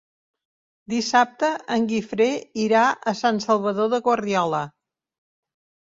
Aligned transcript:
Dissabte 0.93 1.51
en 1.77 1.85
Guifré 1.93 2.31
irà 2.65 2.89
a 3.13 3.17
Sant 3.23 3.43
Salvador 3.49 3.95
de 3.97 4.05
Guardiola. 4.09 4.67